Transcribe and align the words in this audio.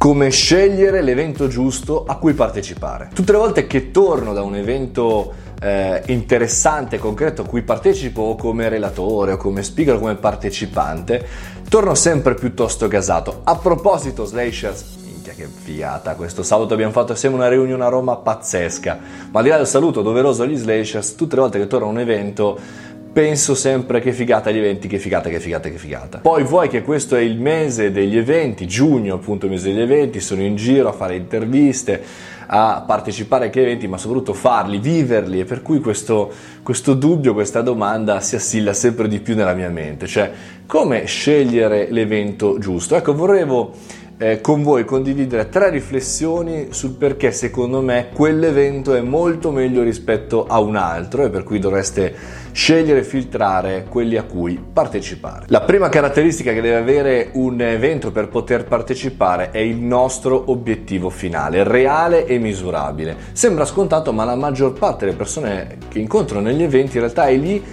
come 0.00 0.30
scegliere 0.30 1.02
l'evento 1.02 1.46
giusto 1.46 2.06
a 2.06 2.16
cui 2.16 2.32
partecipare. 2.32 3.10
Tutte 3.12 3.32
le 3.32 3.38
volte 3.38 3.66
che 3.66 3.90
torno 3.90 4.32
da 4.32 4.40
un 4.42 4.56
evento 4.56 5.30
eh, 5.60 6.00
interessante, 6.06 6.98
concreto 6.98 7.42
a 7.42 7.44
cui 7.44 7.60
partecipo 7.60 8.22
o 8.22 8.34
come 8.34 8.70
relatore 8.70 9.32
o 9.32 9.36
come 9.36 9.62
speaker 9.62 9.96
o 9.96 9.98
come 9.98 10.14
partecipante, 10.14 11.28
torno 11.68 11.94
sempre 11.94 12.32
piuttosto 12.32 12.88
gasato. 12.88 13.42
A 13.44 13.56
proposito, 13.56 14.24
Slashers, 14.24 14.96
minchia 15.04 15.34
che 15.34 15.46
figata, 15.46 16.14
questo 16.14 16.42
sabato 16.42 16.72
abbiamo 16.72 16.92
fatto 16.92 17.12
assieme 17.12 17.34
una 17.34 17.48
riunione 17.48 17.84
a 17.84 17.88
Roma 17.88 18.16
pazzesca, 18.16 18.98
ma 19.30 19.38
al 19.40 19.44
di 19.44 19.50
là 19.50 19.58
del 19.58 19.66
saluto 19.66 20.00
doveroso 20.00 20.44
agli 20.44 20.56
Slashers, 20.56 21.14
tutte 21.14 21.34
le 21.34 21.42
volte 21.42 21.58
che 21.58 21.66
torno 21.66 21.88
a 21.88 21.90
un 21.90 21.98
evento 21.98 22.58
penso 23.12 23.54
sempre 23.54 24.00
che 24.00 24.12
figata 24.12 24.50
gli 24.50 24.58
eventi, 24.58 24.88
che 24.88 24.98
figata, 24.98 25.28
che 25.28 25.40
figata, 25.40 25.68
che 25.68 25.78
figata. 25.78 26.18
Poi 26.18 26.44
vuoi 26.44 26.68
che 26.68 26.82
questo 26.82 27.16
è 27.16 27.20
il 27.20 27.38
mese 27.38 27.90
degli 27.90 28.16
eventi, 28.16 28.66
giugno 28.66 29.14
appunto 29.14 29.46
il 29.46 29.52
mese 29.52 29.72
degli 29.72 29.80
eventi, 29.80 30.20
sono 30.20 30.42
in 30.42 30.56
giro 30.56 30.88
a 30.88 30.92
fare 30.92 31.16
interviste, 31.16 32.02
a 32.46 32.82
partecipare 32.86 33.46
a 33.46 33.50
che 33.50 33.62
eventi, 33.62 33.86
ma 33.86 33.96
soprattutto 33.96 34.32
farli, 34.32 34.78
viverli 34.78 35.40
e 35.40 35.44
per 35.44 35.62
cui 35.62 35.80
questo, 35.80 36.32
questo 36.62 36.94
dubbio, 36.94 37.32
questa 37.32 37.62
domanda 37.62 38.20
si 38.20 38.36
assilla 38.36 38.72
sempre 38.72 39.08
di 39.08 39.20
più 39.20 39.34
nella 39.34 39.54
mia 39.54 39.70
mente, 39.70 40.06
cioè 40.06 40.30
come 40.66 41.04
scegliere 41.04 41.88
l'evento 41.90 42.58
giusto? 42.58 42.94
Ecco, 42.94 43.14
vorrevo 43.14 43.72
eh, 44.22 44.42
con 44.42 44.62
voi 44.62 44.84
condividere 44.84 45.48
tre 45.48 45.70
riflessioni 45.70 46.66
sul 46.72 46.90
perché 46.90 47.32
secondo 47.32 47.80
me 47.80 48.10
quell'evento 48.12 48.94
è 48.94 49.00
molto 49.00 49.50
meglio 49.50 49.82
rispetto 49.82 50.44
a 50.46 50.60
un 50.60 50.76
altro 50.76 51.24
e 51.24 51.30
per 51.30 51.42
cui 51.42 51.58
dovreste 51.58 52.14
scegliere 52.52 52.98
e 53.00 53.04
filtrare 53.04 53.86
quelli 53.88 54.18
a 54.18 54.24
cui 54.24 54.62
partecipare. 54.70 55.46
La 55.48 55.62
prima 55.62 55.88
caratteristica 55.88 56.52
che 56.52 56.60
deve 56.60 56.76
avere 56.76 57.30
un 57.32 57.62
evento 57.62 58.12
per 58.12 58.28
poter 58.28 58.64
partecipare 58.64 59.52
è 59.52 59.58
il 59.58 59.78
nostro 59.78 60.50
obiettivo 60.50 61.08
finale, 61.08 61.64
reale 61.64 62.26
e 62.26 62.38
misurabile. 62.38 63.16
Sembra 63.32 63.64
scontato, 63.64 64.12
ma 64.12 64.24
la 64.24 64.34
maggior 64.34 64.74
parte 64.74 65.06
delle 65.06 65.16
persone 65.16 65.78
che 65.88 65.98
incontro 65.98 66.40
negli 66.40 66.62
eventi 66.62 66.96
in 66.96 67.04
realtà 67.04 67.26
è 67.26 67.36
lì 67.36 67.64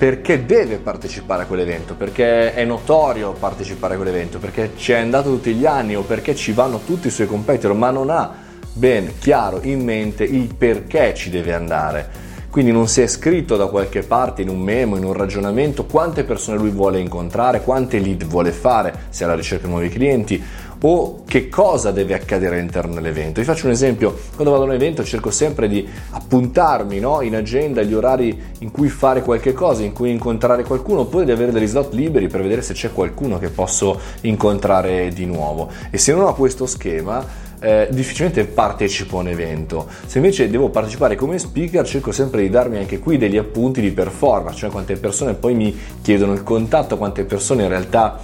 perché 0.00 0.46
deve 0.46 0.78
partecipare 0.78 1.42
a 1.42 1.44
quell'evento, 1.44 1.92
perché 1.92 2.54
è 2.54 2.64
notorio 2.64 3.32
partecipare 3.32 3.92
a 3.92 3.96
quell'evento, 3.98 4.38
perché 4.38 4.70
ci 4.76 4.92
è 4.92 4.96
andato 4.96 5.28
tutti 5.28 5.52
gli 5.52 5.66
anni 5.66 5.94
o 5.94 6.00
perché 6.00 6.34
ci 6.34 6.52
vanno 6.52 6.80
tutti 6.86 7.08
i 7.08 7.10
suoi 7.10 7.26
competitor, 7.26 7.74
ma 7.74 7.90
non 7.90 8.08
ha 8.08 8.34
ben 8.72 9.18
chiaro 9.18 9.60
in 9.62 9.84
mente 9.84 10.24
il 10.24 10.54
perché 10.54 11.12
ci 11.12 11.28
deve 11.28 11.52
andare. 11.52 12.08
Quindi 12.48 12.72
non 12.72 12.88
si 12.88 13.02
è 13.02 13.06
scritto 13.06 13.58
da 13.58 13.66
qualche 13.66 14.00
parte 14.00 14.40
in 14.40 14.48
un 14.48 14.60
memo, 14.60 14.96
in 14.96 15.04
un 15.04 15.12
ragionamento, 15.12 15.84
quante 15.84 16.24
persone 16.24 16.56
lui 16.56 16.70
vuole 16.70 16.98
incontrare, 16.98 17.60
quante 17.60 17.98
lead 17.98 18.24
vuole 18.24 18.52
fare, 18.52 19.02
se 19.10 19.24
è 19.24 19.26
alla 19.26 19.36
ricerca 19.36 19.66
di 19.66 19.70
nuovi 19.70 19.90
clienti, 19.90 20.42
o 20.82 21.22
che 21.26 21.48
cosa 21.48 21.90
deve 21.90 22.14
accadere 22.14 22.56
all'interno 22.56 22.94
dell'evento. 22.94 23.40
Vi 23.40 23.46
faccio 23.46 23.66
un 23.66 23.72
esempio, 23.72 24.18
quando 24.34 24.52
vado 24.52 24.64
a 24.64 24.66
un 24.66 24.72
evento 24.72 25.04
cerco 25.04 25.30
sempre 25.30 25.68
di 25.68 25.86
appuntarmi 26.10 26.98
no, 26.98 27.20
in 27.20 27.36
agenda 27.36 27.82
gli 27.82 27.94
orari 27.94 28.38
in 28.58 28.70
cui 28.70 28.88
fare 28.88 29.22
qualche 29.22 29.52
cosa, 29.52 29.82
in 29.82 29.92
cui 29.92 30.10
incontrare 30.10 30.64
qualcuno, 30.64 31.00
oppure 31.00 31.24
di 31.24 31.32
avere 31.32 31.52
degli 31.52 31.66
slot 31.66 31.92
liberi 31.92 32.28
per 32.28 32.42
vedere 32.42 32.62
se 32.62 32.72
c'è 32.72 32.92
qualcuno 32.92 33.38
che 33.38 33.48
posso 33.48 34.00
incontrare 34.22 35.10
di 35.10 35.26
nuovo. 35.26 35.68
E 35.90 35.98
se 35.98 36.12
non 36.12 36.24
ho 36.24 36.34
questo 36.34 36.66
schema, 36.66 37.48
eh, 37.60 37.88
difficilmente 37.90 38.44
partecipo 38.46 39.18
a 39.18 39.20
un 39.20 39.28
evento. 39.28 39.86
Se 40.06 40.18
invece 40.18 40.48
devo 40.48 40.70
partecipare 40.70 41.14
come 41.14 41.38
speaker, 41.38 41.86
cerco 41.86 42.10
sempre 42.10 42.40
di 42.40 42.48
darmi 42.48 42.78
anche 42.78 42.98
qui 42.98 43.18
degli 43.18 43.36
appunti 43.36 43.80
di 43.80 43.90
performance, 43.90 44.56
cioè 44.56 44.70
quante 44.70 44.96
persone 44.96 45.34
poi 45.34 45.54
mi 45.54 45.78
chiedono 46.00 46.32
il 46.32 46.42
contatto, 46.42 46.96
quante 46.96 47.24
persone 47.24 47.64
in 47.64 47.68
realtà 47.68 48.18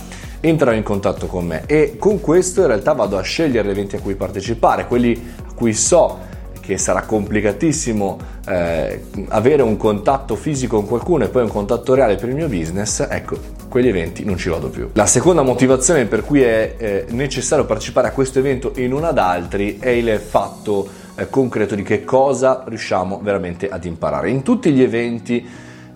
entrano 0.48 0.76
in 0.76 0.82
contatto 0.82 1.26
con 1.26 1.44
me 1.44 1.64
e 1.66 1.96
con 1.98 2.20
questo 2.20 2.60
in 2.60 2.68
realtà 2.68 2.92
vado 2.92 3.18
a 3.18 3.22
scegliere 3.22 3.66
gli 3.66 3.70
eventi 3.70 3.96
a 3.96 4.00
cui 4.00 4.14
partecipare, 4.14 4.86
quelli 4.86 5.34
a 5.48 5.52
cui 5.52 5.72
so 5.72 6.34
che 6.60 6.78
sarà 6.78 7.02
complicatissimo 7.02 8.18
eh, 8.48 9.02
avere 9.28 9.62
un 9.62 9.76
contatto 9.76 10.34
fisico 10.34 10.78
con 10.78 10.86
qualcuno 10.86 11.24
e 11.24 11.28
poi 11.28 11.42
un 11.42 11.48
contatto 11.48 11.94
reale 11.94 12.16
per 12.16 12.28
il 12.28 12.34
mio 12.34 12.48
business, 12.48 13.06
ecco, 13.08 13.38
quegli 13.68 13.86
eventi 13.88 14.24
non 14.24 14.36
ci 14.36 14.48
vado 14.48 14.68
più. 14.68 14.90
La 14.94 15.06
seconda 15.06 15.42
motivazione 15.42 16.06
per 16.06 16.22
cui 16.24 16.42
è 16.42 16.74
eh, 16.76 17.04
necessario 17.10 17.64
partecipare 17.64 18.08
a 18.08 18.10
questo 18.10 18.40
evento 18.40 18.74
e 18.74 18.88
non 18.88 19.04
ad 19.04 19.18
altri 19.18 19.78
è 19.78 19.90
il 19.90 20.18
fatto 20.18 20.88
eh, 21.14 21.28
concreto 21.30 21.74
di 21.74 21.82
che 21.82 22.04
cosa 22.04 22.64
riusciamo 22.66 23.20
veramente 23.22 23.68
ad 23.68 23.84
imparare. 23.84 24.30
In 24.30 24.42
tutti 24.42 24.72
gli 24.72 24.82
eventi 24.82 25.46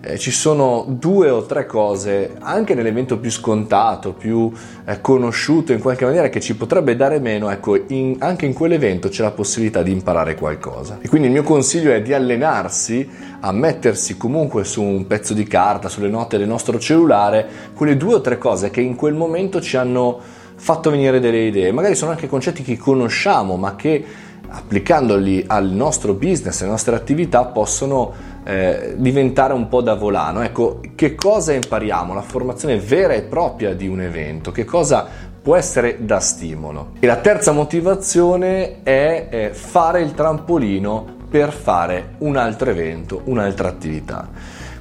eh, 0.01 0.17
ci 0.17 0.31
sono 0.31 0.85
due 0.87 1.29
o 1.29 1.45
tre 1.45 1.65
cose, 1.65 2.35
anche 2.39 2.73
nell'evento 2.73 3.19
più 3.19 3.29
scontato, 3.29 4.13
più 4.13 4.51
eh, 4.85 4.99
conosciuto 4.99 5.73
in 5.73 5.79
qualche 5.79 6.05
maniera, 6.05 6.29
che 6.29 6.39
ci 6.39 6.55
potrebbe 6.55 6.95
dare 6.95 7.19
meno, 7.19 7.49
ecco, 7.49 7.79
in, 7.87 8.15
anche 8.19 8.45
in 8.47 8.53
quell'evento 8.53 9.09
c'è 9.09 9.21
la 9.21 9.31
possibilità 9.31 9.83
di 9.83 9.91
imparare 9.91 10.35
qualcosa. 10.35 10.97
E 11.01 11.07
quindi 11.07 11.27
il 11.27 11.33
mio 11.33 11.43
consiglio 11.43 11.91
è 11.91 12.01
di 12.01 12.13
allenarsi 12.13 13.07
a 13.39 13.51
mettersi 13.51 14.17
comunque 14.17 14.63
su 14.63 14.81
un 14.81 15.05
pezzo 15.05 15.33
di 15.33 15.45
carta, 15.45 15.87
sulle 15.87 16.09
note 16.09 16.37
del 16.37 16.47
nostro 16.47 16.79
cellulare, 16.79 17.47
quelle 17.73 17.95
due 17.95 18.15
o 18.15 18.21
tre 18.21 18.37
cose 18.37 18.71
che 18.71 18.81
in 18.81 18.95
quel 18.95 19.13
momento 19.13 19.61
ci 19.61 19.77
hanno 19.77 20.19
fatto 20.55 20.89
venire 20.89 21.19
delle 21.19 21.45
idee. 21.45 21.71
Magari 21.71 21.95
sono 21.95 22.11
anche 22.11 22.27
concetti 22.27 22.63
che 22.63 22.77
conosciamo, 22.77 23.55
ma 23.55 23.75
che 23.75 24.03
applicandoli 24.51 25.45
al 25.47 25.69
nostro 25.69 26.13
business, 26.13 26.61
alle 26.61 26.71
nostre 26.71 26.95
attività, 26.95 27.45
possono 27.45 28.13
eh, 28.43 28.95
diventare 28.97 29.53
un 29.53 29.67
po' 29.67 29.81
da 29.81 29.95
volano. 29.95 30.41
Ecco, 30.41 30.81
che 30.95 31.15
cosa 31.15 31.53
impariamo? 31.53 32.13
La 32.13 32.21
formazione 32.21 32.77
vera 32.77 33.13
e 33.13 33.21
propria 33.21 33.73
di 33.73 33.87
un 33.87 34.01
evento, 34.01 34.51
che 34.51 34.65
cosa 34.65 35.07
può 35.41 35.55
essere 35.55 36.05
da 36.05 36.19
stimolo. 36.19 36.91
E 36.99 37.07
la 37.07 37.17
terza 37.17 37.51
motivazione 37.51 38.83
è 38.83 39.27
eh, 39.29 39.49
fare 39.53 40.01
il 40.01 40.13
trampolino 40.13 41.19
per 41.29 41.51
fare 41.51 42.15
un 42.19 42.35
altro 42.35 42.69
evento, 42.69 43.21
un'altra 43.25 43.69
attività. 43.69 44.27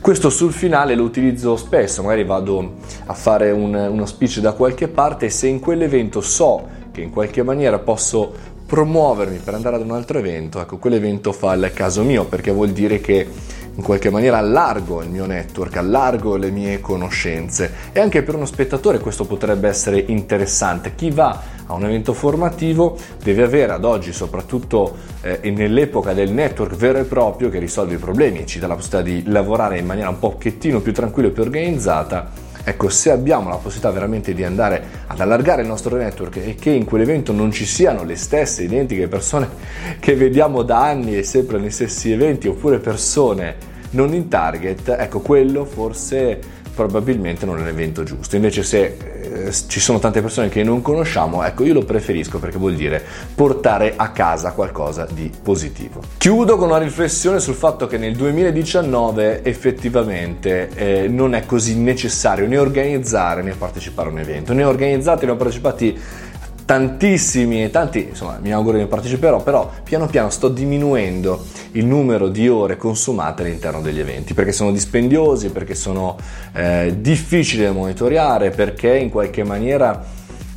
Questo 0.01 0.31
sul 0.31 0.53
finale 0.53 0.95
lo 0.95 1.03
utilizzo 1.03 1.57
spesso, 1.57 2.03
magari 2.03 2.25
vado 2.25 2.77
a 3.07 3.13
fare 3.13 3.51
un, 3.51 3.75
uno 3.75 4.07
speech 4.07 4.39
da 4.39 4.53
qualche 4.53 4.89
parte 4.89 5.27
e 5.27 5.31
se 5.31 5.47
in 5.47 5.61
quell'evento 5.61 6.23
so 6.23 6.67
che 6.91 7.03
in 7.03 7.11
qualche 7.11 7.43
maniera 7.43 7.79
posso 7.79 8.33
promuovermi 8.71 9.39
per 9.39 9.55
andare 9.55 9.75
ad 9.75 9.83
un 9.83 9.91
altro 9.91 10.19
evento, 10.19 10.61
ecco, 10.61 10.79
quell'evento 10.79 11.33
fa 11.33 11.55
il 11.55 11.73
caso 11.75 12.05
mio 12.05 12.27
perché 12.27 12.53
vuol 12.53 12.71
dire 12.71 13.01
che 13.01 13.27
in 13.75 13.83
qualche 13.83 14.11
maniera 14.11 14.39
allargo 14.39 15.03
il 15.03 15.11
mio 15.11 15.27
network, 15.27 15.77
allargo 15.77 16.37
le 16.37 16.51
mie 16.51 16.79
conoscenze 16.79 17.73
e 17.91 17.99
anche 17.99 18.23
per 18.23 18.37
uno 18.37 18.47
spettatore 18.47 19.01
questo 19.01 19.25
potrebbe 19.25 19.67
essere 19.67 19.99
interessante. 20.07 20.95
Chi 20.95 21.11
va 21.11 21.43
a 21.67 21.73
un 21.73 21.83
evento 21.83 22.13
formativo 22.13 22.97
deve 23.21 23.43
avere 23.43 23.73
ad 23.73 23.85
oggi, 23.85 24.13
soprattutto 24.13 24.97
eh, 25.23 25.51
nell'epoca 25.51 26.13
del 26.13 26.31
network 26.31 26.77
vero 26.77 26.99
e 26.99 27.05
proprio 27.05 27.49
che 27.49 27.59
risolve 27.59 27.95
i 27.95 27.99
problemi 27.99 28.43
e 28.43 28.47
ci 28.47 28.61
dà 28.61 28.69
la 28.69 28.77
possibilità 28.77 29.11
di 29.11 29.33
lavorare 29.33 29.79
in 29.79 29.87
maniera 29.87 30.11
un 30.11 30.21
pochettino 30.21 30.79
più 30.79 30.93
tranquilla 30.93 31.27
e 31.27 31.33
più 31.33 31.43
organizzata, 31.43 32.31
Ecco, 32.63 32.89
se 32.89 33.11
abbiamo 33.11 33.49
la 33.49 33.57
possibilità 33.57 33.91
veramente 33.91 34.35
di 34.35 34.45
andare 34.45 34.83
ad 35.07 35.21
allargare 35.21 35.63
il 35.63 35.69
nostro 35.69 35.97
network 35.97 36.37
e 36.37 36.55
che 36.55 36.71
in 36.71 36.85
quell'evento 36.85 37.33
non 37.33 37.51
ci 37.51 37.65
siano 37.65 38.05
le 38.05 38.17
stesse 38.17 38.65
identiche 38.65 39.09
persone 39.09 39.49
che 39.99 40.15
vediamo 40.15 40.63
da 40.63 40.85
anni 40.85 41.17
e 41.17 41.23
sempre 41.23 41.59
negli 41.59 41.71
stessi 41.71 42.13
eventi, 42.13 42.49
oppure 42.49 42.79
persone 42.79 43.69
non 43.91 44.15
in 44.15 44.29
target, 44.29 44.95
ecco 44.99 45.21
quello 45.21 45.65
forse 45.65 46.39
probabilmente 46.81 47.45
non 47.45 47.59
è 47.59 47.63
l'evento 47.63 48.05
giusto. 48.05 48.37
Invece 48.37 48.63
se 48.63 48.97
eh, 49.49 49.53
ci 49.67 49.81
sono 49.81 49.99
tante 49.99 50.23
persone 50.23 50.49
che 50.49 50.63
non 50.63 50.81
conosciamo, 50.81 51.45
ecco 51.45 51.65
io 51.65 51.75
lo 51.75 51.85
preferisco 51.85 52.39
perché 52.39 52.57
vuol 52.57 52.75
dire 52.75 53.03
portare 53.35 53.95
a 53.97 54.11
casa 54.11 54.53
qualcosa 54.53 55.07
di 55.11 55.31
positivo. 55.43 56.01
Chiudo 56.17 56.57
con 56.57 56.69
una 56.69 56.79
riflessione 56.79 57.39
sul 57.39 57.55
fatto 57.55 57.87
che 57.87 57.99
nel 57.99 58.17
2019 58.17 59.45
effettivamente 59.45 60.71
eh, 60.75 61.09
non 61.09 61.35
è 61.35 61.45
così 61.45 61.77
necessario 61.77 62.47
né 62.47 62.57
organizzare 62.57 63.43
né 63.43 63.53
partecipare 63.53 64.09
a 64.09 64.13
un 64.13 64.19
evento. 64.19 64.53
Organizzati, 64.71 65.27
ne 65.27 65.33
ho 65.33 65.37
partecipati 65.37 65.99
tantissimi 66.71 67.65
e 67.65 67.71
tanti, 67.71 68.11
insomma 68.11 68.39
mi 68.41 68.53
auguro 68.53 68.77
che 68.77 68.85
ne 68.85 68.89
parteciperò, 68.89 69.43
però 69.43 69.69
piano 69.83 70.07
piano 70.07 70.31
sto 70.31 70.49
diminuendo 70.49 71.45
il 71.73 71.85
numero 71.85 72.29
di 72.29 72.49
ore 72.49 72.77
consumate 72.77 73.43
all'interno 73.43 73.81
degli 73.81 73.99
eventi, 73.99 74.35
perché 74.35 74.53
sono 74.53 74.71
dispendiosi, 74.71 75.51
perché 75.51 75.75
sono 75.75 76.17
eh, 76.53 76.95
difficili 77.01 77.65
da 77.65 77.73
monitorare, 77.73 78.51
perché 78.51 78.97
in 78.97 79.11
qualche 79.11 79.43
maniera 79.43 80.01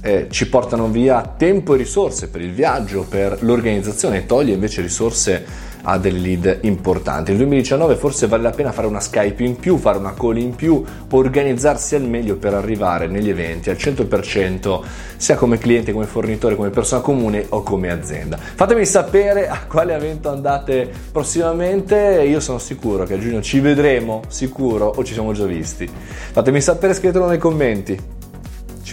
eh, 0.05 0.27
ci 0.29 0.50
portano 0.50 0.89
via 0.89 1.33
tempo 1.38 1.73
e 1.73 1.77
risorse 1.77 2.27
per 2.27 2.41
il 2.41 2.51
viaggio, 2.51 3.05
per 3.07 3.38
l'organizzazione 3.39 4.17
e 4.17 4.25
toglie 4.25 4.53
invece 4.53 4.81
risorse 4.81 5.71
a 5.83 5.97
delle 5.97 6.19
lead 6.19 6.59
importanti. 6.61 7.31
Nel 7.31 7.39
2019 7.39 7.95
forse 7.95 8.27
vale 8.27 8.44
la 8.44 8.51
pena 8.51 8.71
fare 8.71 8.88
una 8.88 9.00
Skype 9.00 9.44
in 9.44 9.55
più, 9.55 9.77
fare 9.77 9.97
una 9.97 10.13
call 10.13 10.38
in 10.38 10.55
più, 10.55 10.83
organizzarsi 11.09 11.95
al 11.95 12.03
meglio 12.03 12.35
per 12.35 12.53
arrivare 12.53 13.07
negli 13.07 13.29
eventi 13.29 13.69
al 13.69 13.77
100% 13.77 14.81
sia 15.15 15.35
come 15.35 15.57
cliente, 15.57 15.94
come 15.94 16.05
fornitore, 16.05 16.55
come 16.55 16.69
persona 16.69 17.01
comune 17.01 17.45
o 17.50 17.63
come 17.63 17.89
azienda. 17.89 18.38
Fatemi 18.38 18.85
sapere 18.85 19.47
a 19.47 19.65
quale 19.67 19.94
evento 19.94 20.29
andate 20.29 20.89
prossimamente, 21.11 22.23
io 22.27 22.39
sono 22.39 22.59
sicuro 22.59 23.05
che 23.05 23.13
a 23.13 23.19
giugno 23.19 23.41
ci 23.41 23.59
vedremo, 23.59 24.23
sicuro, 24.27 24.91
o 24.95 25.03
ci 25.03 25.13
siamo 25.13 25.31
già 25.31 25.45
visti. 25.45 25.89
Fatemi 26.31 26.59
sapere, 26.59 26.94
scrivetelo 26.94 27.27
nei 27.27 27.38
commenti. 27.38 28.23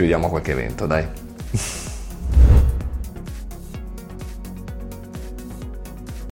Ci 0.00 0.06
vediamo 0.06 0.28
a 0.28 0.30
qualche 0.30 0.52
evento, 0.52 0.86
dai. 0.86 1.06